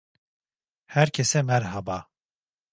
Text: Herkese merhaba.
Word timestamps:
Herkese 0.85 1.41
merhaba. 1.41 2.09